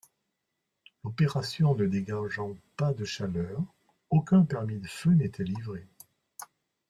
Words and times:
L'opération 1.03 1.75
ne 1.75 1.85
dégageant 1.85 2.55
pas 2.75 2.91
de 2.91 3.05
chaleur, 3.05 3.61
aucun 4.09 4.41
permis 4.43 4.81
feu 4.83 5.11
n'est 5.11 5.29
délivré. 5.29 5.85